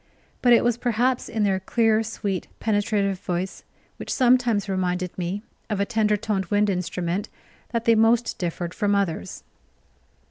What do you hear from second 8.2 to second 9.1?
differed from